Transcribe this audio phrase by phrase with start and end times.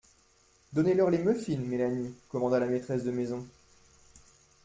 [0.73, 3.45] «Donnez-leur les muffins, Mélanie,» commanda la maîtresse de maison.